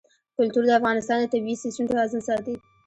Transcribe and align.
کلتور 0.37 0.63
د 0.67 0.71
افغانستان 0.79 1.17
د 1.21 1.25
طبعي 1.33 1.55
سیسټم 1.63 1.85
توازن 1.91 2.21
ساتي. 2.27 2.55